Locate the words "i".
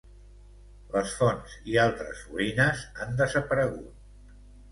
1.73-1.75